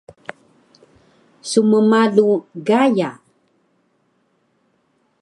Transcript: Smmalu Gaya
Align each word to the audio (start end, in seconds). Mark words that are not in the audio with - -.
Smmalu 1.49 2.25
Gaya 2.65 3.11